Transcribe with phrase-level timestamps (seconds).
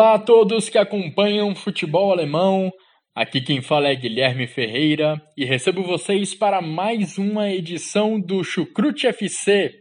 [0.00, 2.72] Olá a todos que acompanham futebol alemão.
[3.14, 9.06] Aqui quem fala é Guilherme Ferreira e recebo vocês para mais uma edição do Chucrute
[9.06, 9.74] FC.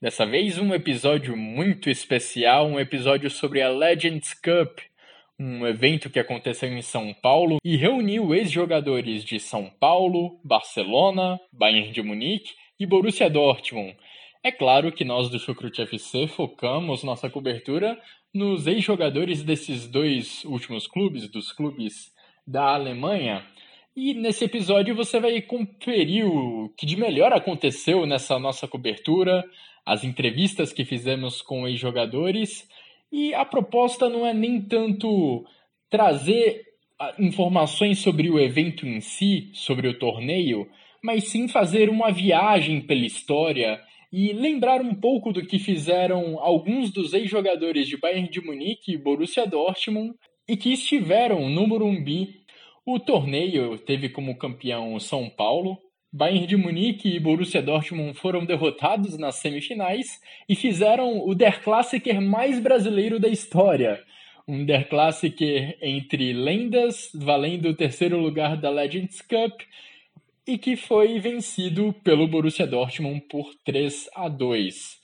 [0.00, 4.78] Dessa vez um episódio muito especial, um episódio sobre a Legends Cup,
[5.38, 11.92] um evento que aconteceu em São Paulo e reuniu ex-jogadores de São Paulo, Barcelona, Bayern
[11.92, 13.94] de Munique e Borussia Dortmund.
[14.46, 18.00] É claro que nós do Chucrute FC focamos nossa cobertura
[18.32, 22.12] nos ex-jogadores desses dois últimos clubes, dos clubes
[22.46, 23.44] da Alemanha.
[23.96, 29.44] E nesse episódio você vai conferir o que de melhor aconteceu nessa nossa cobertura,
[29.84, 32.68] as entrevistas que fizemos com ex-jogadores.
[33.10, 35.44] E a proposta não é nem tanto
[35.90, 36.62] trazer
[37.00, 40.70] ah, informações sobre o evento em si, sobre o torneio,
[41.02, 43.84] mas sim fazer uma viagem pela história
[44.18, 48.96] e lembrar um pouco do que fizeram alguns dos ex-jogadores de Bayern de Munique e
[48.96, 50.14] Borussia Dortmund
[50.48, 52.40] e que estiveram no Morumbi.
[52.86, 55.76] O torneio teve como campeão São Paulo.
[56.10, 62.18] Bayern de Munique e Borussia Dortmund foram derrotados nas semifinais e fizeram o Der Klassiker
[62.18, 64.02] mais brasileiro da história.
[64.48, 69.60] Um Der Klassiker entre lendas, valendo o terceiro lugar da Legends Cup
[70.46, 74.96] e que foi vencido pelo Borussia Dortmund por 3 a 2.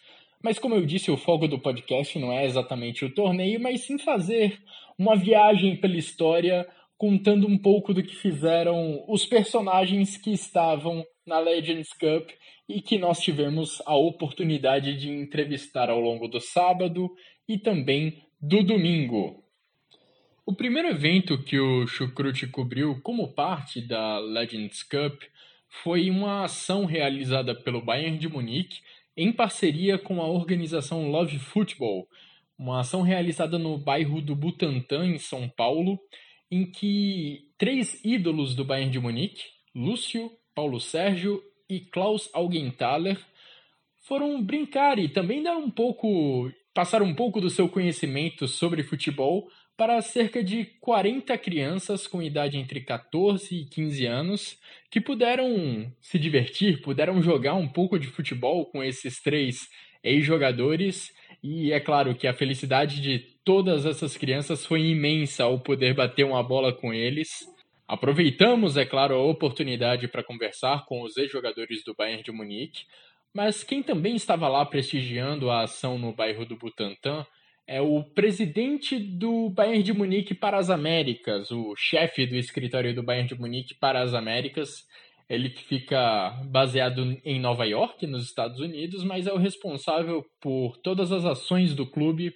[0.43, 3.99] Mas como eu disse, o foco do podcast não é exatamente o torneio, mas sim
[3.99, 4.59] fazer
[4.99, 11.39] uma viagem pela história, contando um pouco do que fizeram os personagens que estavam na
[11.39, 12.31] Legends Cup
[12.69, 17.11] e que nós tivemos a oportunidade de entrevistar ao longo do sábado
[17.49, 19.42] e também do domingo.
[20.45, 25.23] O primeiro evento que o Chucrute cobriu como parte da Legends Cup
[25.69, 28.81] foi uma ação realizada pelo Bayern de Munique
[29.17, 32.09] em parceria com a organização Love Football,
[32.59, 35.97] uma ação realizada no bairro do Butantã, em São Paulo,
[36.51, 43.17] em que três ídolos do Bayern de Munique, Lúcio, Paulo Sérgio e Klaus Augenthaler,
[44.01, 49.49] foram brincar e também dar um pouco, passar um pouco do seu conhecimento sobre futebol
[49.77, 54.59] para cerca de 40 crianças com idade entre 14 e 15 anos
[54.91, 59.69] que puderam se divertir, puderam jogar um pouco de futebol com esses três
[60.03, 61.13] ex-jogadores.
[61.43, 66.25] E é claro que a felicidade de todas essas crianças foi imensa ao poder bater
[66.25, 67.47] uma bola com eles.
[67.89, 72.85] Aproveitamos, é claro, a oportunidade para conversar com os ex-jogadores do Bayern de Munique,
[73.35, 77.27] mas quem também estava lá prestigiando a ação no bairro do Butantã
[77.67, 83.03] é o presidente do Bayern de Munique para as Américas, o chefe do escritório do
[83.03, 84.87] Bayern de Munique para as Américas.
[85.29, 91.13] Ele fica baseado em Nova York, nos Estados Unidos, mas é o responsável por todas
[91.13, 92.35] as ações do clube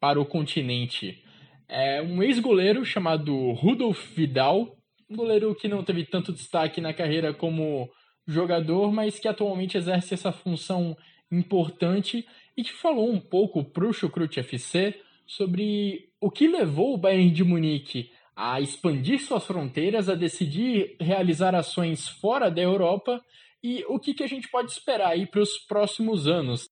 [0.00, 1.22] para o continente.
[1.68, 4.76] É um ex-goleiro chamado Rudolf Vidal,
[5.08, 7.88] um goleiro que não teve tanto destaque na carreira como
[8.26, 10.96] jogador, mas que atualmente exerce essa função
[11.30, 12.26] importante
[12.56, 17.30] e que falou um pouco para o Chucrute FC sobre o que levou o Bayern
[17.30, 23.22] de Munique a expandir suas fronteiras, a decidir realizar ações fora da Europa
[23.62, 26.68] e o que, que a gente pode esperar aí para os próximos anos.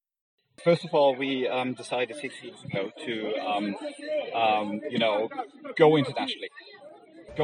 [0.62, 3.74] First of all, we um, decided six years ago to, um,
[4.34, 5.28] um, you know,
[5.78, 6.50] go internationally.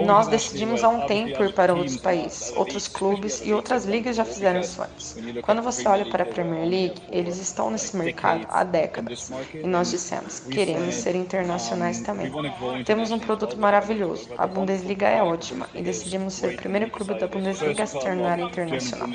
[0.05, 4.25] Nós decidimos há um tempo ir para outros países, outros clubes e outras ligas já
[4.25, 5.17] fizeram isso antes.
[5.43, 9.31] Quando você olha para a Premier League, eles estão nesse mercado há décadas.
[9.55, 12.33] E nós dissemos: queremos ser internacionais também.
[12.85, 15.69] Temos um produto maravilhoso, a Bundesliga é ótima.
[15.75, 19.09] E decidimos ser o primeiro clube da Bundesliga a se tornar internacional.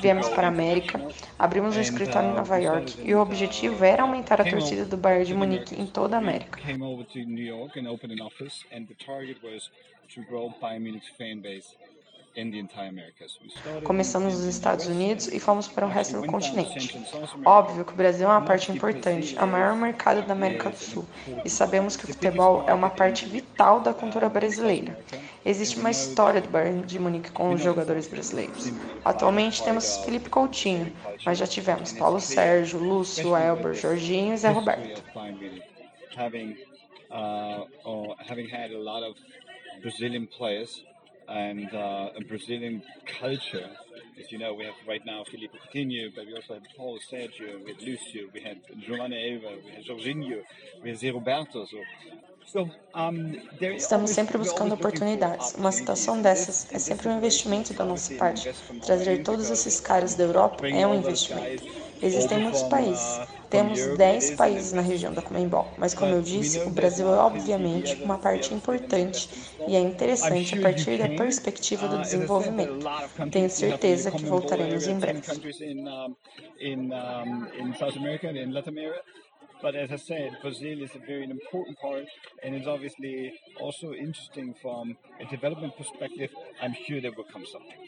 [0.00, 1.00] Viemos para a América,
[1.38, 5.24] abrimos um escritório em Nova York e o objetivo era aumentar a torcida do Bayern
[5.24, 6.58] de Munique em toda a América
[13.84, 17.00] Começamos nos Estados Unidos e fomos para o resto do continente.
[17.44, 20.76] Óbvio que o Brasil é uma parte importante, é o maior mercado da América do
[20.76, 21.06] Sul,
[21.44, 24.98] e sabemos que o futebol é uma parte vital da cultura brasileira.
[25.44, 28.72] Existe uma história do Bayern de Munique com os jogadores brasileiros.
[29.04, 30.92] Atualmente temos Felipe Coutinho,
[31.24, 35.04] mas já tivemos Paulo Sérgio, Lúcio, Elber, Jorginho e Zé Roberto.
[39.82, 40.82] Brazilian players
[41.28, 42.82] and, uh, and Brazilian
[43.20, 43.68] culture.
[44.18, 47.64] As you know, we have right now Felipe Coutinho, but we also have Paulo Sergio,
[47.64, 50.42] we had Lucio, we had Giovanni Eva, we had Jorginho,
[50.82, 51.66] we had Zé Roberto.
[51.66, 51.78] So
[53.76, 55.54] Estamos sempre buscando oportunidades.
[55.54, 58.52] Uma situação dessas é sempre um investimento da nossa parte.
[58.84, 61.64] Trazer todos esses caras da Europa é um investimento.
[62.02, 63.20] Existem muitos países.
[63.50, 67.94] Temos 10 países na região da Comembol, mas como eu disse, o Brasil é obviamente
[68.02, 69.28] uma parte importante
[69.68, 72.84] e é interessante a partir da perspectiva do desenvolvimento.
[73.30, 75.22] Tenho certeza que voltaremos em breve.
[79.62, 82.06] But as I said, Brazil is a very important part,
[82.42, 86.30] and it's obviously also interesting from a development perspective.
[86.60, 87.83] I'm sure there will come something.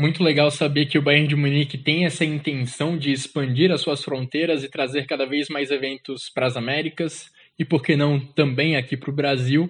[0.00, 4.02] Muito legal saber que o Bayern de Munique tem essa intenção de expandir as suas
[4.02, 8.76] fronteiras e trazer cada vez mais eventos para as Américas e por que não também
[8.76, 9.68] aqui para o Brasil.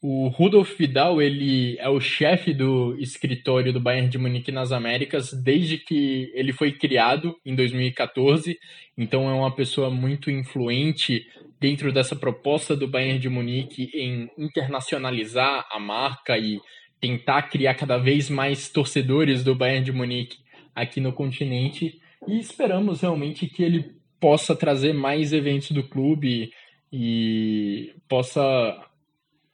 [0.00, 5.32] O Rudolf Vidal, ele é o chefe do escritório do Bayern de Munique nas Américas
[5.32, 8.56] desde que ele foi criado em 2014.
[8.96, 11.26] Então é uma pessoa muito influente
[11.58, 16.60] dentro dessa proposta do Bayern de Munique em internacionalizar a marca e
[17.06, 20.38] tentar criar cada vez mais torcedores do Bayern de Munique
[20.74, 22.00] aqui no continente.
[22.26, 26.50] E esperamos realmente que ele possa trazer mais eventos do clube
[26.92, 28.76] e possa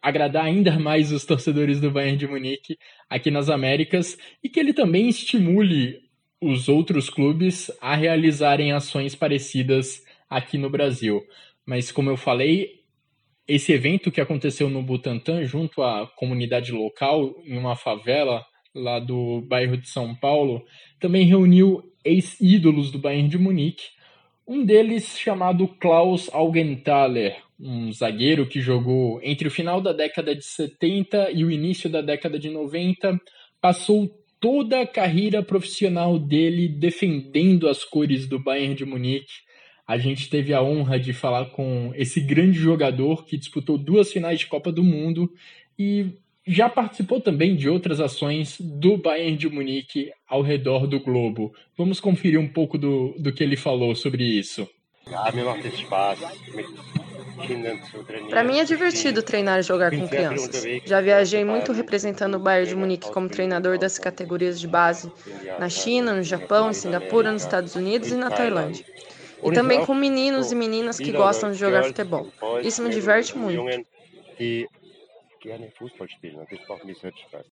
[0.00, 2.78] agradar ainda mais os torcedores do Bayern de Munique
[3.08, 6.00] aqui nas Américas e que ele também estimule
[6.40, 11.22] os outros clubes a realizarem ações parecidas aqui no Brasil.
[11.66, 12.81] Mas como eu falei,
[13.46, 18.44] esse evento que aconteceu no Butantã junto à comunidade local em uma favela
[18.74, 20.64] lá do bairro de São Paulo
[20.98, 23.84] também reuniu ex-ídolos do Bayern de Munique
[24.46, 30.44] um deles chamado Klaus Augenthaler, um zagueiro que jogou entre o final da década de
[30.44, 33.20] 70 e o início da década de 90,
[33.60, 34.10] passou
[34.40, 39.32] toda a carreira profissional dele defendendo as cores do Bayern de Munique.
[39.86, 44.38] A gente teve a honra de falar com esse grande jogador que disputou duas finais
[44.38, 45.32] de Copa do Mundo
[45.78, 46.12] e
[46.46, 51.54] já participou também de outras ações do Bayern de Munique ao redor do globo.
[51.76, 54.68] Vamos conferir um pouco do, do que ele falou sobre isso.
[58.28, 60.64] Para mim é divertido treinar e jogar com crianças.
[60.84, 65.10] Já viajei muito representando o Bayern de Munique como treinador das categorias de base
[65.58, 68.84] na China, no Japão, em Singapura, nos Estados Unidos e na Tailândia.
[69.42, 72.30] E também com meninos e meninas que gostam de jogar futebol.
[72.62, 73.62] Isso me diverte muito
[76.84, 77.46] mich sehr Spaß.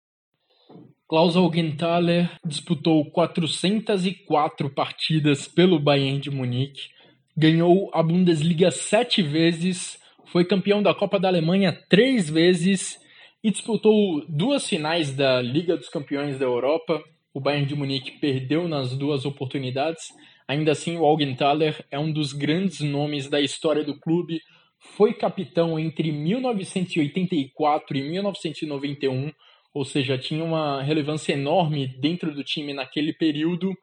[1.08, 6.90] Klaus Augenthaler disputou 404 partidas pelo Bayern de Munique,
[7.34, 13.00] ganhou a Bundesliga sete vezes, foi campeão da Copa da Alemanha três vezes
[13.42, 17.02] e disputou duas finais da Liga dos Campeões da Europa.
[17.32, 20.08] O Bayern de Munique perdeu nas duas oportunidades.
[20.48, 24.40] Ainda assim, o Augenthaler é um dos grandes nomes da história do clube,
[24.78, 29.30] foi capitão entre 1984 e 1991,
[29.74, 33.76] ou seja, tinha uma relevância enorme dentro do time naquele período.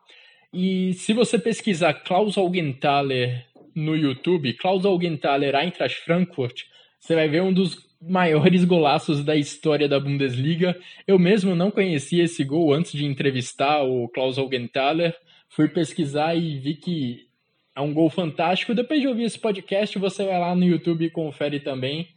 [0.52, 3.46] E se você pesquisar Klaus Augenthaler
[3.76, 6.64] no YouTube, Klaus Augenthaler Eintracht Frankfurt,
[7.00, 10.76] você vai ver um dos maiores golaços da história da Bundesliga.
[11.08, 15.16] Eu mesmo não conhecia esse gol antes de entrevistar o Klaus Augenthaler.
[15.50, 17.28] Fui pesquisar e vi que
[17.76, 18.74] é um gol fantástico.
[18.74, 22.08] Depois de ouvir esse podcast, você vai lá no YouTube e confere também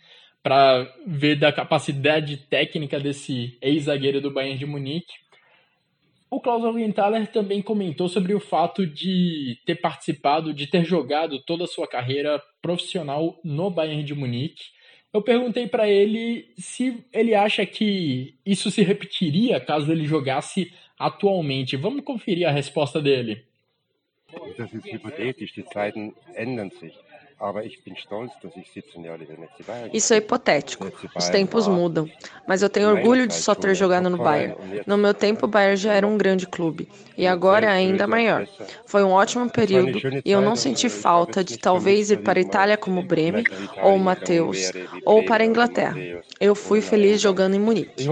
[0.43, 5.13] para ver da capacidade técnica desse ex-zagueiro do Bayern de Munique.
[6.31, 11.65] O Klaus Augenthaler também comentou sobre o fato de ter participado, de ter jogado toda
[11.65, 14.63] a sua carreira profissional no Bayern de Munique.
[15.13, 21.76] Eu perguntei para ele se ele acha que isso se repetiria caso ele jogasse atualmente.
[21.76, 23.45] Vamos conferir a resposta dele.
[24.59, 26.95] Das ist hypothetisch, die Zeiten ändern sich.
[29.93, 30.90] Isso é hipotético.
[31.14, 32.11] Os tempos mudam.
[32.49, 34.57] Mas eu tenho orgulho de só ter jogado no Bayern.
[34.85, 36.88] No meu tempo, o Bayern já era um grande clube.
[37.17, 38.47] E agora é ainda maior.
[38.85, 42.76] Foi um ótimo período e eu não senti falta de talvez ir para a Itália
[42.76, 43.45] como Bremen
[43.83, 44.73] ou Mateus
[45.05, 45.97] ou para a Inglaterra.
[46.40, 48.05] Eu fui feliz jogando em Munique.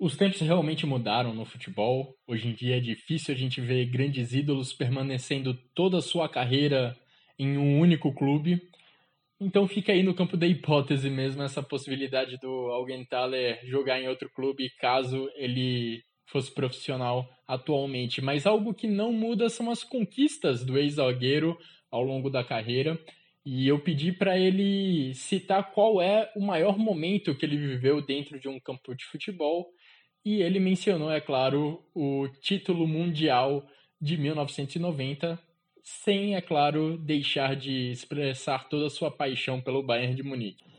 [0.00, 2.16] Os tempos realmente mudaram no futebol.
[2.26, 6.96] Hoje em dia é difícil a gente ver grandes ídolos permanecendo toda a sua carreira
[7.38, 8.62] em um único clube.
[9.38, 14.30] Então fica aí no campo da hipótese mesmo essa possibilidade do Augenthaler jogar em outro
[14.30, 18.22] clube caso ele fosse profissional atualmente.
[18.22, 21.58] Mas algo que não muda são as conquistas do ex-zagueiro
[21.90, 22.98] ao longo da carreira.
[23.44, 28.40] E eu pedi para ele citar qual é o maior momento que ele viveu dentro
[28.40, 29.66] de um campo de futebol
[30.24, 33.66] e ele mencionou, é claro, o título mundial
[34.00, 35.38] de 1990,
[35.82, 40.70] sem, é claro, deixar de expressar toda a sua paixão pelo Bayern de Munique.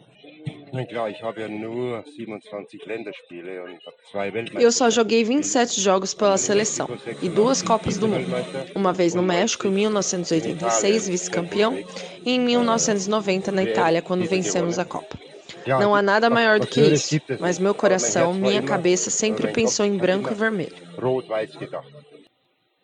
[4.60, 6.88] Eu só joguei 27 jogos pela seleção
[7.22, 8.28] e duas Copas do Mundo.
[8.74, 11.78] Uma vez no México, em 1986, vice-campeão,
[12.26, 15.31] e em 1990 na Itália, quando vencemos a Copa.
[15.68, 19.98] Não há nada maior do que isso, mas meu coração, minha cabeça sempre pensou em
[19.98, 20.76] branco e vermelho.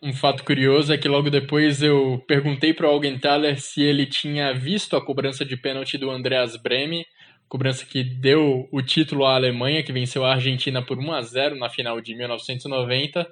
[0.01, 4.53] Um fato curioso é que logo depois eu perguntei para o Augenthaler se ele tinha
[4.53, 7.05] visto a cobrança de pênalti do Andreas Breme,
[7.49, 11.55] cobrança que deu o título à Alemanha, que venceu a Argentina por 1 a 0
[11.55, 13.27] na final de 1990,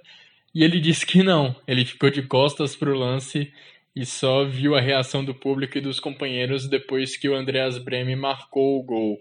[0.56, 3.52] e ele disse que não, ele ficou de costas para o lance
[3.96, 8.16] e só viu a reação do público e dos companheiros depois que o Andreas Breme
[8.16, 9.20] marcou o gol.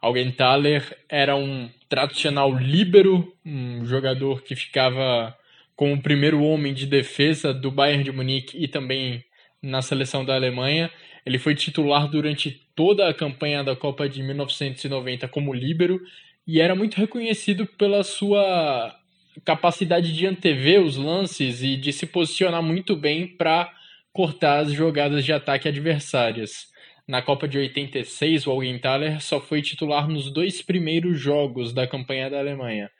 [0.00, 5.36] Augenthaler era um tradicional líbero, um jogador que ficava
[5.76, 9.22] como o primeiro homem de defesa do Bayern de Munique e também
[9.62, 10.90] na seleção da Alemanha.
[11.26, 16.00] Ele foi titular durante toda a campanha da Copa de 1990 como líbero
[16.46, 18.96] e era muito reconhecido pela sua
[19.44, 23.70] capacidade de antever os lances e de se posicionar muito bem para
[24.12, 26.68] cortar as jogadas de ataque adversárias.
[27.06, 32.30] Na Copa de 86, o Augenthaler só foi titular nos dois primeiros jogos da campanha
[32.30, 32.90] da Alemanha.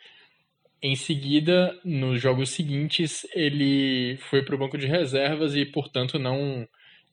[0.83, 6.67] Em seguida, nos jogos seguintes, ele foi para o banco de reservas e, portanto, não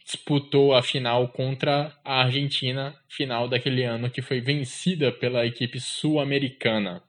[0.06, 7.04] disputou a final contra a Argentina, final daquele ano que foi vencida pela equipe sul-americana.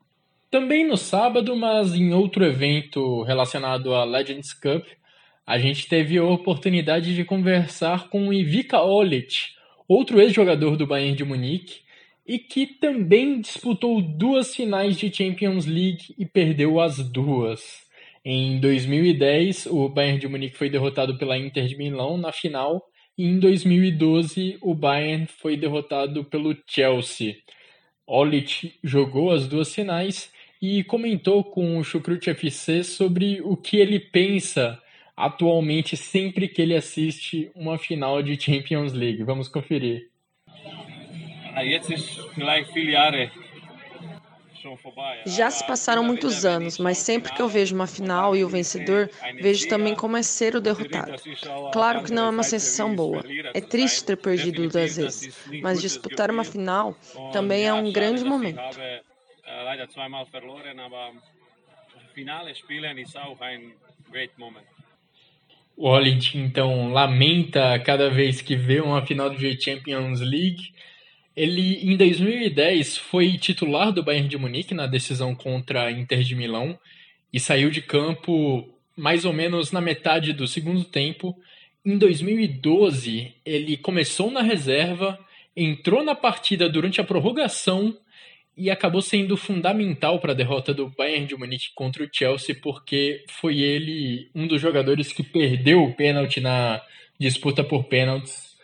[0.51, 4.85] Também no sábado, mas em outro evento relacionado à Legends Cup,
[5.49, 9.35] a gente teve a oportunidade de conversar com Ivica Olic,
[9.89, 11.81] outro ex-jogador do Bayern de Munique,
[12.27, 17.63] e que também disputou duas finais de Champions League e perdeu as duas.
[18.23, 22.85] Em 2010, o Bayern de Munique foi derrotado pela Inter de Milão na final,
[23.17, 27.37] e em 2012 o Bayern foi derrotado pelo Chelsea.
[28.07, 33.99] Olic jogou as duas finais e comentou com o Chucrute FC sobre o que ele
[33.99, 34.79] pensa
[35.19, 39.25] atualmente sempre que ele assiste uma final de Champions League.
[39.25, 40.09] Vamos conferir.
[45.27, 49.11] Já se passaram muitos anos, mas sempre que eu vejo uma final e o vencedor,
[49.41, 51.21] vejo também como é ser o derrotado.
[51.73, 53.25] Claro que não é uma sensação boa.
[53.53, 56.97] É triste ter perdido duas vezes, mas disputar uma final
[57.33, 58.61] também é um grande momento.
[62.15, 63.75] Finale spielen ist auch ein
[64.11, 64.67] great moment.
[65.81, 70.73] O Holland, então, lamenta cada vez que vê uma final de Champions League.
[71.37, 76.35] Ele, em 2010, foi titular do Bayern de Munique na decisão contra a Inter de
[76.35, 76.77] Milão
[77.33, 81.39] e saiu de campo mais ou menos na metade do segundo tempo.
[81.87, 85.17] Em 2012, ele começou na reserva,
[85.57, 87.97] entrou na partida durante a prorrogação
[88.59, 93.25] e acabou sendo fundamental para a derrota do Bayern de Munique contra o Chelsea, porque
[93.29, 96.83] foi ele um dos jogadores que perdeu o pênalti na
[97.21, 98.57] disputa por pênaltis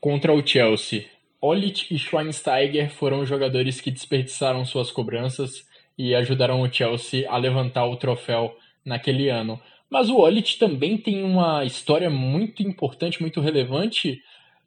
[0.00, 1.06] contra o Chelsea.
[1.40, 5.64] Olic e Schweinsteiger foram os jogadores que desperdiçaram suas cobranças
[5.96, 9.60] e ajudaram o Chelsea a levantar o troféu naquele ano.
[9.88, 14.20] Mas o Olic também tem uma história muito importante, muito relevante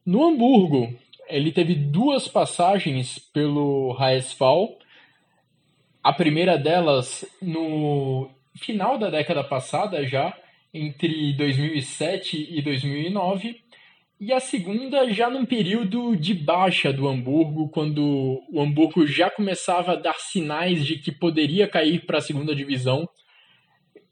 [0.05, 0.97] no Hamburgo,
[1.31, 4.77] ele teve duas passagens pelo Raesfal.
[6.03, 10.37] A primeira delas no final da década passada já,
[10.73, 13.61] entre 2007 e 2009,
[14.19, 19.93] e a segunda já num período de baixa do Hamburgo, quando o Hamburgo já começava
[19.93, 23.09] a dar sinais de que poderia cair para a segunda divisão.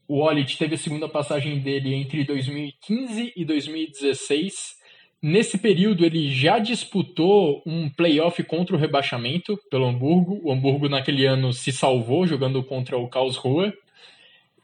[0.08, 4.79] O Olit teve a segunda passagem dele entre 2015 e 2016.
[5.22, 10.40] Nesse período, ele já disputou um playoff contra o rebaixamento pelo Hamburgo.
[10.44, 13.74] O Hamburgo, naquele ano, se salvou jogando contra o Karlsruhe.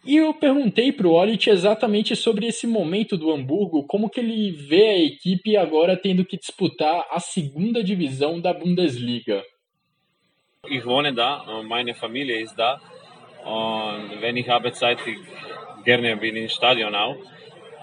[0.06, 4.52] E eu perguntei para o Olit exatamente sobre esse momento do Hamburgo, como que ele
[4.52, 9.44] vê a equipe agora tendo que disputar a segunda divisão da Bundesliga.
[10.68, 12.80] Ich wohne da, meine Familie ist da
[13.46, 14.98] und wenn ich habe Zeit,
[15.84, 17.16] gerne bin im Stadion auch.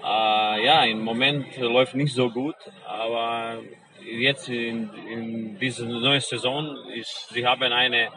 [0.03, 2.55] Äh, ja, im Moment läuft nicht so gut,
[2.85, 3.59] aber
[4.01, 8.09] jetzt in, in dieser neuen Saison ist, sie haben eine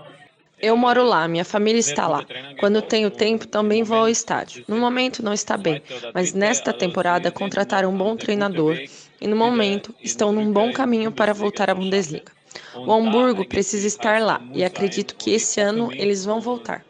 [0.59, 2.25] Eu moro lá, minha família está lá.
[2.59, 4.65] Quando tenho tempo, também vou ao estádio.
[4.67, 5.83] No momento não está bem,
[6.15, 8.79] mas nesta temporada contrataram um bom treinador
[9.21, 12.33] e no momento estão num bom caminho para voltar à Bundesliga.
[12.75, 16.85] O Hamburgo precisa estar lá e acredito que esse ano eles vão voltar.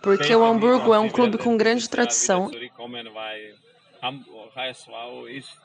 [0.00, 2.50] Porque o Hamburgo é um clube com grande tradição.
[4.02, 4.88] Hamburg, HSV
[5.28, 5.56] ist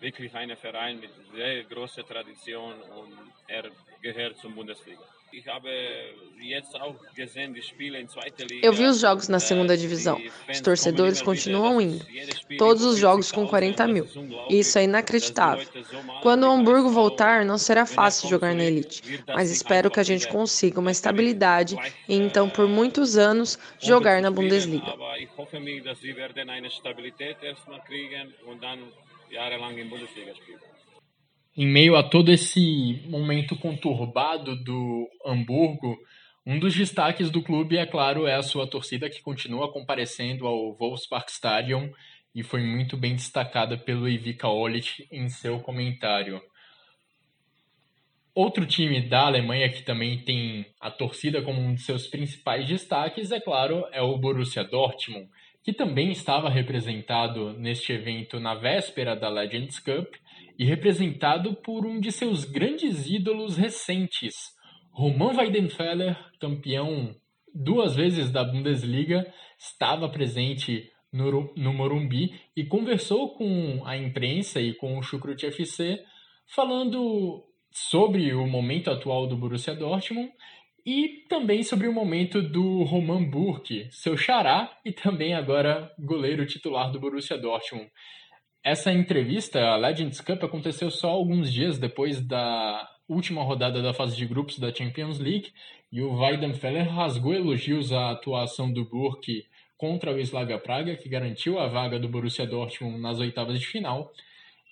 [0.00, 3.12] wirklich ein Verein mit sehr großer Tradition und
[3.48, 3.64] er
[4.02, 5.02] gehört zum Bundesliga.
[8.62, 10.20] Eu vi os jogos na segunda divisão.
[10.50, 12.04] Os torcedores continuam indo.
[12.56, 14.08] Todos os jogos com 40 mil.
[14.48, 15.66] Isso é inacreditável.
[16.22, 20.26] Quando o Hamburgo voltar, não será fácil jogar na elite, mas espero que a gente
[20.28, 21.76] consiga uma estabilidade
[22.08, 24.94] e então, por muitos anos, jogar na Bundesliga.
[31.56, 35.98] Em meio a todo esse momento conturbado do Hamburgo,
[36.46, 40.74] um dos destaques do clube, é claro, é a sua torcida que continua comparecendo ao
[40.74, 41.90] Volksparkstadion
[42.34, 46.40] e foi muito bem destacada pelo Ivica Olich em seu comentário.
[48.34, 53.32] Outro time da Alemanha que também tem a torcida como um de seus principais destaques,
[53.32, 55.28] é claro, é o Borussia Dortmund,
[55.62, 60.14] que também estava representado neste evento na véspera da Legends Cup
[60.58, 64.34] e representado por um de seus grandes ídolos recentes,
[64.90, 67.14] Roman Weidenfeller, campeão
[67.54, 74.74] duas vezes da Bundesliga, estava presente no, no Morumbi e conversou com a imprensa e
[74.74, 76.02] com o Chucrute FC,
[76.54, 80.32] falando sobre o momento atual do Borussia Dortmund
[80.90, 86.90] e também sobre o momento do Roman Burke, seu xará e também agora goleiro titular
[86.90, 87.90] do Borussia Dortmund.
[88.64, 94.16] Essa entrevista, a Legends Cup, aconteceu só alguns dias depois da última rodada da fase
[94.16, 95.52] de grupos da Champions League
[95.92, 99.44] e o Weidenfeller rasgou elogios à atuação do Burke
[99.76, 104.10] contra o Slavia Praga, que garantiu a vaga do Borussia Dortmund nas oitavas de final.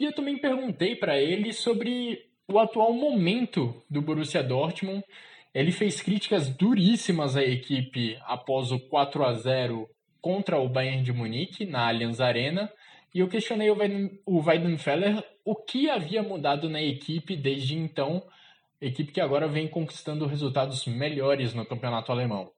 [0.00, 5.04] E eu também perguntei para ele sobre o atual momento do Borussia Dortmund.
[5.56, 9.88] Ele fez críticas duríssimas à equipe após o 4 a 0
[10.20, 12.70] contra o Bayern de Munique na Allianz Arena
[13.14, 18.22] e eu questionei o Weidenfeller o que havia mudado na equipe desde então,
[18.82, 22.50] equipe que agora vem conquistando resultados melhores no campeonato alemão.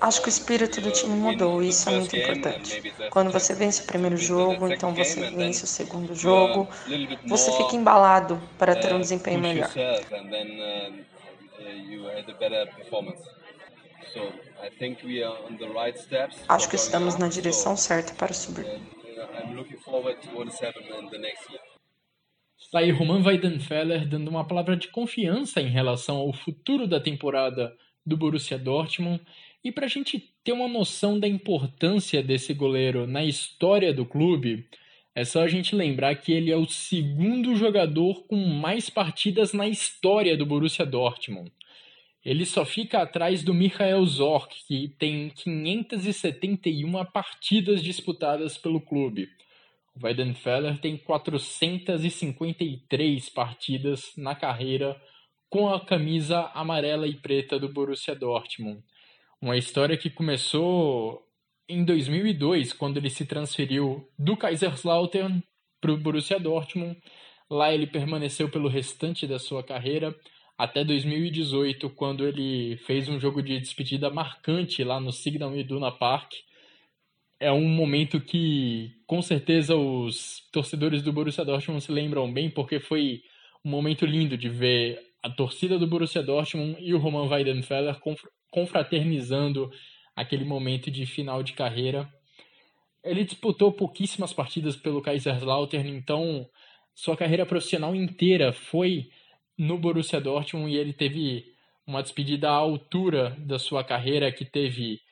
[0.00, 2.92] Acho que o espírito do time mudou e isso é muito importante.
[3.10, 6.68] Quando você vence o primeiro jogo, então você vence o segundo jogo,
[7.26, 9.70] você fica embalado para ter um desempenho melhor.
[16.48, 18.66] Acho que estamos na direção certa para subir.
[22.58, 27.76] Está aí Roman Weidenfeller dando uma palavra de confiança em relação ao futuro da temporada
[28.04, 29.20] do Borussia Dortmund.
[29.66, 34.64] E para a gente ter uma noção da importância desse goleiro na história do clube,
[35.12, 39.66] é só a gente lembrar que ele é o segundo jogador com mais partidas na
[39.66, 41.50] história do Borussia Dortmund.
[42.24, 49.28] Ele só fica atrás do Michael Zorc, que tem 571 partidas disputadas pelo clube.
[49.96, 54.96] O Weidenfeller tem 453 partidas na carreira
[55.50, 58.80] com a camisa amarela e preta do Borussia Dortmund.
[59.40, 61.22] Uma história que começou
[61.68, 65.42] em 2002, quando ele se transferiu do Kaiserslautern
[65.80, 66.98] para o Borussia Dortmund.
[67.50, 70.14] Lá ele permaneceu pelo restante da sua carreira
[70.56, 76.32] até 2018, quando ele fez um jogo de despedida marcante lá no Signal Iduna Park.
[77.38, 82.80] É um momento que, com certeza, os torcedores do Borussia Dortmund se lembram bem, porque
[82.80, 83.22] foi
[83.62, 88.00] um momento lindo de ver a torcida do Borussia Dortmund e o Roman Weidenfeller
[88.56, 89.70] confraternizando
[90.16, 92.10] aquele momento de final de carreira.
[93.04, 96.48] Ele disputou pouquíssimas partidas pelo Kaiserslautern, então
[96.94, 99.10] sua carreira profissional inteira foi
[99.58, 101.52] no Borussia Dortmund e ele teve
[101.86, 105.02] uma despedida à altura da sua carreira que teve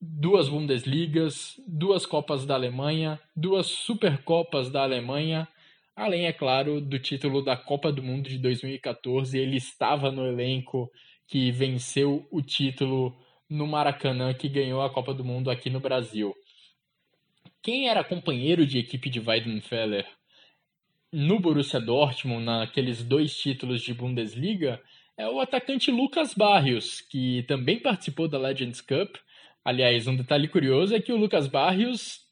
[0.00, 5.48] duas Bundesligas, duas Copas da Alemanha, duas Supercopas da Alemanha,
[5.96, 9.36] além, é claro, do título da Copa do Mundo de 2014.
[9.36, 10.88] Ele estava no elenco
[11.32, 13.16] que venceu o título
[13.48, 16.34] no Maracanã, que ganhou a Copa do Mundo aqui no Brasil.
[17.62, 20.06] Quem era companheiro de equipe de Weidenfeller
[21.10, 24.78] no Borussia Dortmund, naqueles dois títulos de Bundesliga,
[25.16, 29.16] é o atacante Lucas Barrios, que também participou da Legends Cup
[29.64, 32.26] Aliás, um detalhe curioso é que o Lucas Barrios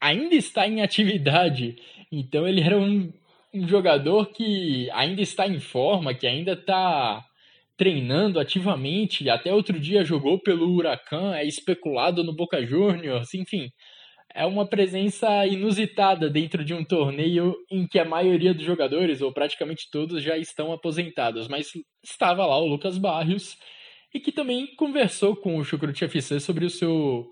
[0.00, 1.76] ainda está em atividade.
[2.10, 3.12] Então ele era um,
[3.52, 7.24] um jogador que ainda está em forma, que ainda está
[7.76, 9.28] treinando ativamente.
[9.28, 13.68] Até outro dia jogou pelo Huracan, é especulado no Boca Juniors, enfim.
[14.34, 19.32] É uma presença inusitada dentro de um torneio em que a maioria dos jogadores, ou
[19.32, 21.46] praticamente todos, já estão aposentados.
[21.46, 21.68] Mas
[22.02, 23.56] estava lá o Lucas Barrios
[24.12, 27.26] e que também conversou com o Chucrute FC sobre o seu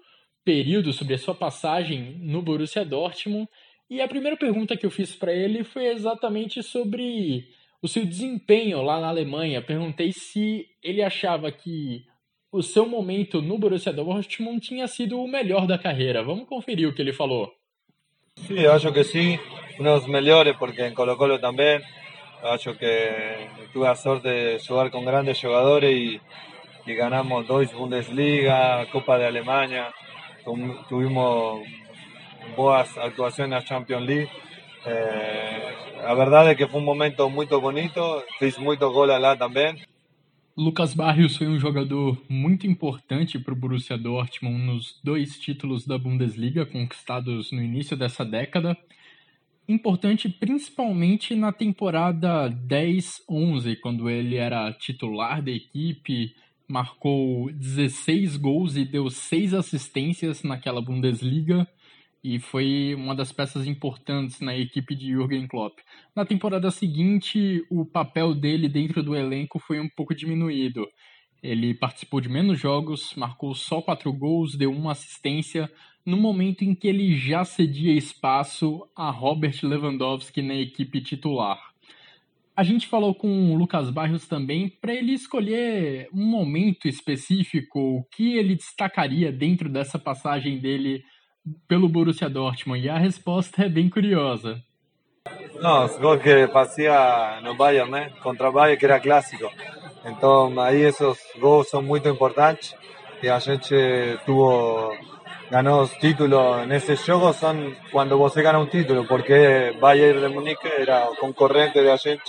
[0.45, 3.49] período, sobre a sua passagem no Borussia Dortmund.
[3.91, 7.45] E a primeira pergunta que eu fiz para ele foi exatamente sobre
[7.83, 9.61] o seu desempenho lá na Alemanha.
[9.61, 12.05] Perguntei se ele achava que
[12.51, 16.23] o seu momento no Borussia Dortmund tinha sido o melhor da carreira.
[16.23, 17.53] Vamos conferir o que ele falou.
[18.37, 19.39] Sim, acho que sim,
[19.79, 21.81] um dos melhores, porque em Colo-Colo também.
[22.43, 22.87] Acho que
[23.73, 26.21] tive a sorte de jogar com grandes jogadores e
[26.87, 29.93] y ganamos dos Bundesliga, Copa de Alemania,
[30.89, 31.65] tuvimos
[32.57, 34.31] boas actuações na Champions League.
[34.85, 38.01] Eh, a verdade é que foi um momento muito bonito,
[38.39, 39.81] fiz muito gol lá também.
[40.57, 45.97] Lucas Barrios foi um jogador muito importante para o Borussia Dortmund nos dois títulos da
[45.97, 48.77] Bundesliga conquistados no início dessa década.
[49.67, 56.35] Importante principalmente na temporada 10-11, quando ele era titular da equipe,
[56.69, 61.67] marcou 16 gols e deu 6 assistências naquela Bundesliga
[62.23, 65.79] e foi uma das peças importantes na equipe de Jürgen Klopp.
[66.15, 70.87] Na temporada seguinte, o papel dele dentro do elenco foi um pouco diminuído.
[71.43, 75.69] Ele participou de menos jogos, marcou só 4 gols, deu uma assistência,
[76.07, 81.59] no momento em que ele já cedia espaço a Robert Lewandowski na equipe titular.
[82.55, 88.05] A gente falou com o Lucas Barrios também para ele escolher um momento específico, o
[88.05, 91.03] que ele destacaria dentro dessa passagem dele
[91.67, 92.85] pelo Borussia Dortmund.
[92.85, 94.63] E a resposta é bem curiosa.
[95.61, 98.11] Não, os gols que fazia no Bayern, né?
[98.23, 99.51] Contra o Bayern, que era clássico.
[100.05, 102.75] Então, aí esses gols são muito importantes
[103.23, 103.75] e a gente
[104.27, 104.93] tuvo
[105.53, 110.71] ganó títulos en ese juego son cuando vos gana un título, porque Bayern de Munique
[110.79, 112.25] era concorrente de a gente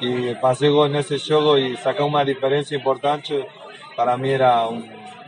[0.00, 3.46] y pasé en ese juego y sacar una diferencia importante,
[3.94, 4.82] para mí era um,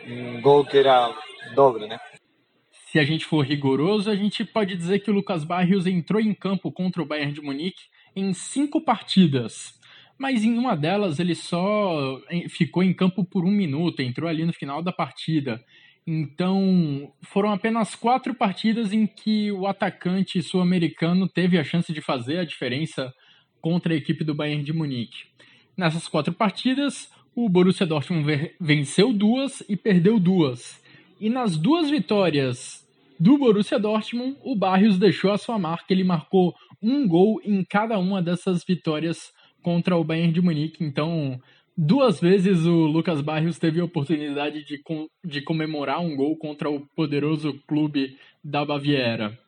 [0.08, 1.10] um gol que era
[1.54, 2.00] doble, né?
[2.90, 6.32] Se a gente for rigoroso, a gente pode dizer que o Lucas Barrios entrou em
[6.32, 7.82] campo contra o Bayern de Munique
[8.16, 9.78] em cinco partidas.
[10.16, 14.42] Mas em uma delas ele só eh, ficou em campo por um minuto, entrou ali
[14.42, 15.62] no final da partida.
[16.06, 22.38] Então, foram apenas quatro partidas em que o atacante sul-americano teve a chance de fazer
[22.38, 23.12] a diferença
[23.60, 25.24] contra a equipe do Bayern de Munique.
[25.76, 30.80] Nessas quatro partidas, o Borussia Dortmund venceu duas e perdeu duas.
[31.20, 32.86] E nas duas vitórias
[33.18, 37.98] do Borussia Dortmund, o Barrios deixou a sua marca, ele marcou um gol em cada
[37.98, 40.84] uma dessas vitórias contra o Bayern de Munique.
[40.84, 41.40] Então,
[41.80, 46.68] Duas vezes o Lucas Barrios teve a oportunidade de, com, de comemorar um gol contra
[46.68, 49.38] o poderoso clube da Baviera.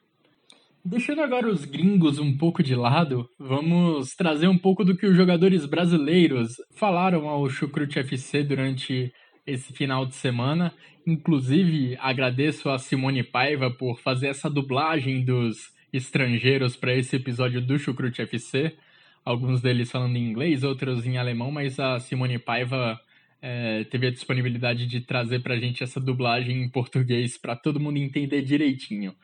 [0.85, 5.17] Deixando agora os gringos um pouco de lado, vamos trazer um pouco do que os
[5.17, 9.13] jogadores brasileiros falaram ao Chucrute FC durante
[9.47, 10.73] esse final de semana.
[11.07, 17.79] Inclusive, agradeço a Simone Paiva por fazer essa dublagem dos estrangeiros para esse episódio do
[17.79, 18.77] Chucrute FC
[19.25, 23.01] alguns deles falando em inglês, outros em alemão, mas a Simone Paiva
[23.41, 27.81] é, teve a disponibilidade de trazer para a gente essa dublagem em português para todo
[27.81, 29.15] mundo entender direitinho.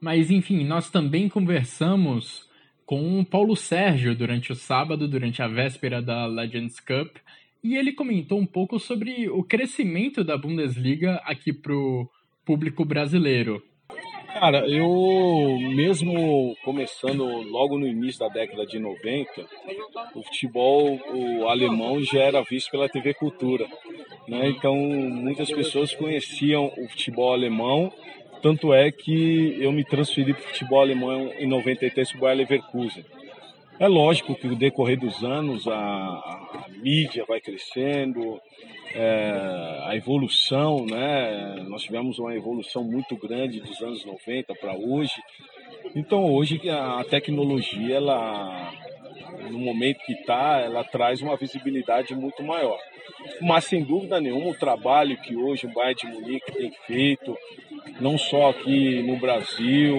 [0.00, 2.48] Mas enfim, nós também conversamos
[2.86, 7.16] com o Paulo Sérgio durante o sábado, durante a véspera da Legends Cup,
[7.62, 12.08] e ele comentou um pouco sobre o crescimento da Bundesliga aqui para o
[12.44, 13.62] público brasileiro.
[14.32, 19.44] Cara, eu mesmo começando logo no início da década de 90,
[20.14, 23.66] o futebol o alemão já era visto pela TV Cultura.
[24.28, 24.48] Né?
[24.50, 27.92] Então muitas pessoas conheciam o futebol alemão,
[28.40, 33.04] tanto é que eu me transferi para o futebol alemão em 93 para o Leverkusen.
[33.80, 38.38] É lógico que no decorrer dos anos a, a, a mídia vai crescendo,
[38.94, 41.64] é, a evolução, né?
[41.66, 45.14] Nós tivemos uma evolução muito grande dos anos 90 para hoje.
[45.96, 48.70] Então hoje a tecnologia, ela,
[49.50, 52.78] no momento que está, ela traz uma visibilidade muito maior.
[53.40, 57.34] Mas sem dúvida nenhuma o trabalho que hoje o Bayern de Munique tem feito,
[58.00, 59.96] não só aqui no Brasil,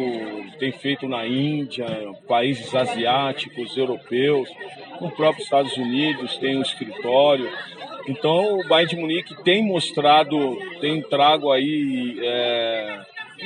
[0.59, 1.85] tem feito na Índia,
[2.27, 4.49] países asiáticos, europeus,
[4.99, 7.49] no próprio Estados Unidos tem um escritório.
[8.07, 12.99] Então o Bayern de Munique tem mostrado, tem trago aí é,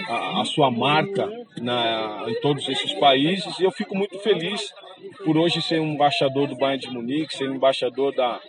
[0.08, 1.30] a, a, sua marca
[1.62, 4.74] na, em todos esses países e eu fico muito feliz
[5.26, 8.40] por hoje ser um embaixador do Bayern de Munique, ser um embaixador da,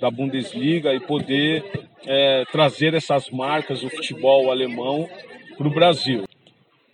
[0.00, 1.64] da Bundesliga e poder
[2.06, 5.08] é, trazer essas marcas do futebol alemão
[5.56, 6.24] para o Brasil.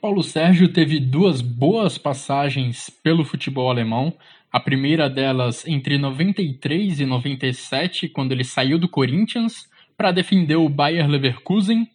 [0.01, 4.15] Paulo Sérgio teve duas boas passagens pelo futebol alemão.
[4.53, 10.69] A primeira delas entre 93 e 97, quando ele saiu do Corinthians para defender o
[10.69, 11.87] Bayer Leverkusen.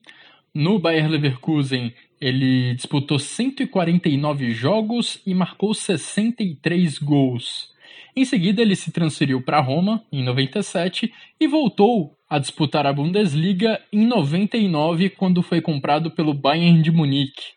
[0.54, 7.74] No Bayer Leverkusen, ele disputou 149 jogos e marcou 63 gols.
[8.15, 13.82] Em seguida, ele se transferiu para Roma em 97 e voltou a disputar a Bundesliga
[13.91, 17.54] em 99, quando foi comprado pelo Bayern de Munique.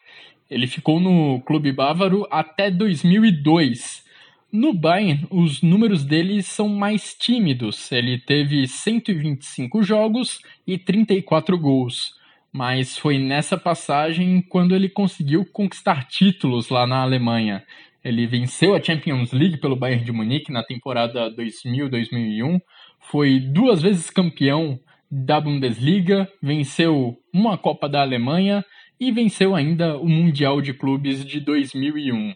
[0.51, 4.05] Ele ficou no clube bávaro até 2002.
[4.51, 7.92] No Bayern, os números dele são mais tímidos.
[7.92, 12.16] Ele teve 125 jogos e 34 gols.
[12.51, 17.62] Mas foi nessa passagem quando ele conseguiu conquistar títulos lá na Alemanha.
[18.09, 22.59] Ele venceu a Champions League pelo Bayern de Munique na temporada 2000-2001,
[22.99, 28.64] foi duas vezes campeão da Bundesliga, venceu uma Copa da Alemanha
[28.99, 32.33] e venceu ainda o Mundial de Clubes de 2001.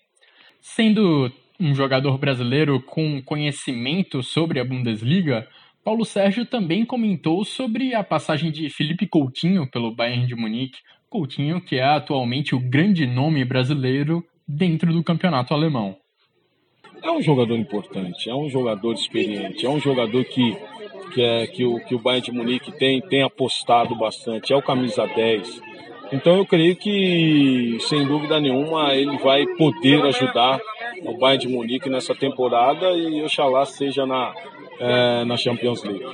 [0.61, 5.49] Sendo um jogador brasileiro com conhecimento sobre a Bundesliga,
[5.83, 10.81] Paulo Sérgio também comentou sobre a passagem de Felipe Coutinho pelo Bayern de Munique.
[11.09, 15.97] Coutinho, que é atualmente o grande nome brasileiro dentro do campeonato alemão.
[17.03, 20.57] É um jogador importante, é um jogador experiente, é um jogador que,
[21.13, 24.63] que, é, que, o, que o Bayern de Munique tem, tem apostado bastante, é o
[24.63, 25.61] camisa 10.
[26.13, 30.61] Então eu creio que, sem dúvida nenhuma, ele vai poder ajudar
[31.03, 34.33] o Bayern de Munique nessa temporada e oxalá seja na,
[34.79, 36.05] é, na Champions League.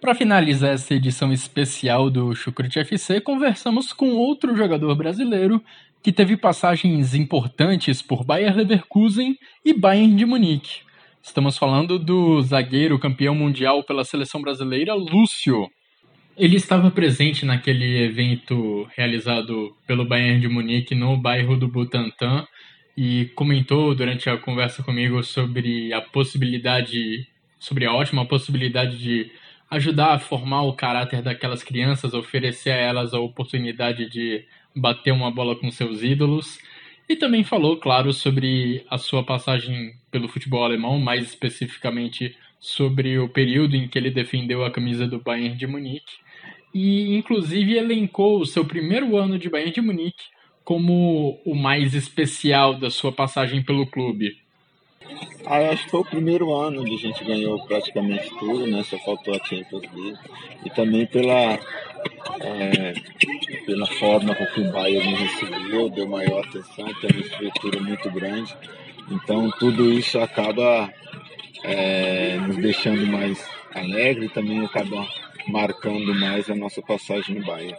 [0.00, 5.62] Para finalizar essa edição especial do Chucrute FC, conversamos com outro jogador brasileiro
[6.02, 10.80] que teve passagens importantes por Bayer Leverkusen e Bayern de Munique.
[11.22, 15.68] Estamos falando do zagueiro campeão mundial pela seleção brasileira, Lúcio.
[16.36, 22.46] Ele estava presente naquele evento realizado pelo Bayern de Munique no bairro do Butantã
[22.96, 27.26] e comentou durante a conversa comigo sobre a possibilidade,
[27.58, 29.30] sobre a ótima possibilidade de
[29.70, 34.44] ajudar a formar o caráter daquelas crianças, oferecer a elas a oportunidade de
[34.78, 36.58] bater uma bola com seus ídolos.
[37.08, 43.28] E também falou, claro, sobre a sua passagem pelo futebol alemão, mais especificamente sobre o
[43.28, 46.18] período em que ele defendeu a camisa do Bayern de Munique.
[46.74, 50.24] E, inclusive, elencou o seu primeiro ano de Bayern de Munique
[50.64, 54.36] como o mais especial da sua passagem pelo clube.
[55.46, 58.82] Ah, acho que foi o primeiro ano onde a gente ganhou praticamente tudo, né?
[58.84, 60.18] Só faltou a Champions League.
[60.64, 61.58] E também pela,
[62.40, 62.94] é,
[63.64, 68.10] pela forma com que o Bayern me recebeu, deu maior atenção, tem uma estrutura muito
[68.10, 68.54] grande.
[69.10, 70.92] Então tudo isso acaba
[71.64, 73.42] é, nos deixando mais
[73.74, 75.06] alegre e também acaba
[75.46, 77.78] marcando mais a nossa passagem no Bayern.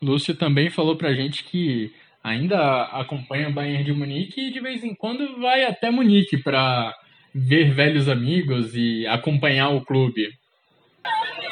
[0.00, 1.92] Lúcio também falou pra gente que
[2.28, 6.94] ainda acompanha o Bayern de Munique e de vez em quando vai até Munique para
[7.34, 10.28] ver velhos amigos e acompanhar o clube.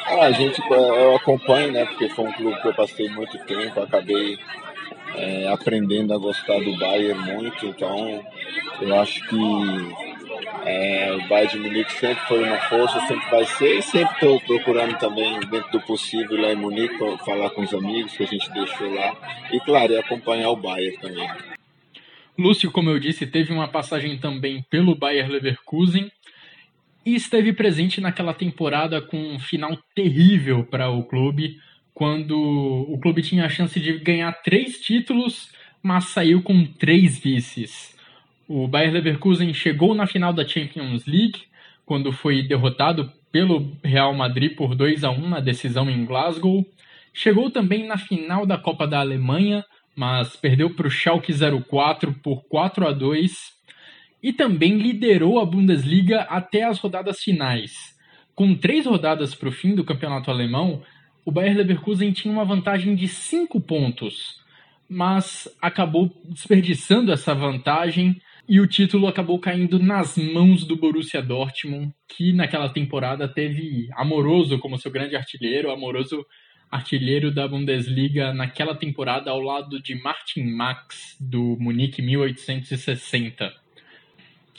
[0.05, 1.85] Ah, a gente, eu acompanho, né?
[1.85, 4.37] Porque foi um clube que eu passei muito tempo, acabei
[5.15, 8.23] é, aprendendo a gostar do Bayern muito, então
[8.81, 9.35] eu acho que
[10.65, 14.39] é, o Bayern de Munique sempre foi uma força, sempre vai ser, e sempre estou
[14.41, 18.51] procurando também, dentro do possível, lá em Munique, falar com os amigos que a gente
[18.51, 19.15] deixou lá,
[19.51, 21.29] e claro, e acompanhar o Bayern também.
[22.37, 26.11] Lúcio, como eu disse, teve uma passagem também pelo Bayern Leverkusen
[27.03, 31.57] e esteve presente naquela temporada com um final terrível para o clube,
[31.93, 35.49] quando o clube tinha a chance de ganhar três títulos,
[35.81, 37.96] mas saiu com três vices.
[38.47, 41.43] O Bayer Leverkusen chegou na final da Champions League,
[41.85, 46.65] quando foi derrotado pelo Real Madrid por 2 a 1 na decisão em Glasgow.
[47.13, 51.33] Chegou também na final da Copa da Alemanha, mas perdeu para o Schalke
[51.67, 53.57] 04 por 4 a 2.
[54.23, 57.95] e também liderou a Bundesliga até as rodadas finais.
[58.33, 60.81] Com três rodadas para o fim do campeonato alemão,
[61.25, 64.41] o Bayer Leverkusen tinha uma vantagem de cinco pontos,
[64.89, 71.93] mas acabou desperdiçando essa vantagem e o título acabou caindo nas mãos do Borussia Dortmund,
[72.07, 76.25] que naquela temporada teve Amoroso como seu grande artilheiro, Amoroso
[76.71, 83.53] artilheiro da Bundesliga naquela temporada ao lado de Martin Max do Munique 1860.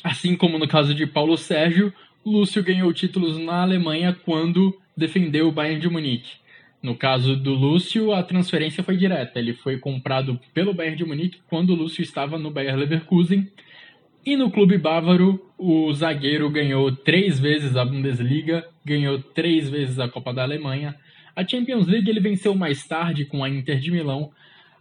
[0.03, 1.93] Assim como no caso de Paulo Sérgio,
[2.25, 6.37] Lúcio ganhou títulos na Alemanha quando defendeu o Bayern de Munique.
[6.83, 9.39] No caso do Lúcio, a transferência foi direta.
[9.39, 13.51] Ele foi comprado pelo Bayern de Munique quando o Lúcio estava no Bayer Leverkusen.
[14.25, 20.09] E no clube bávaro, o zagueiro ganhou três vezes a Bundesliga, ganhou três vezes a
[20.09, 20.95] Copa da Alemanha.
[21.35, 24.31] A Champions League ele venceu mais tarde com a Inter de Milão.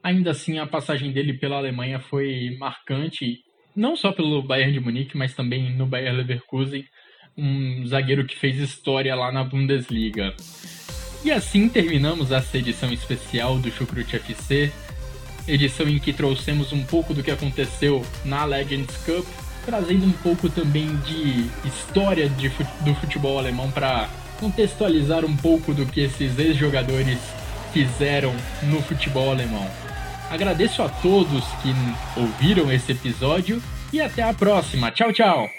[0.04, 3.40] Ainda assim, a passagem dele pela Alemanha foi marcante,
[3.76, 6.86] não só pelo Bayern de Munique, mas também no Bayer Leverkusen,
[7.38, 10.34] um zagueiro que fez história lá na Bundesliga.
[11.24, 14.72] E assim terminamos essa edição especial do Chucrute FC,
[15.48, 19.26] edição em que trouxemos um pouco do que aconteceu na Legends Cup,
[19.66, 22.50] trazendo um pouco também de história de,
[22.82, 27.18] do futebol alemão para contextualizar um pouco do que esses ex-jogadores
[27.74, 28.34] fizeram
[28.64, 29.68] no futebol alemão.
[30.30, 31.74] Agradeço a todos que
[32.20, 34.92] ouviram esse episódio e até a próxima.
[34.92, 35.57] Tchau, tchau!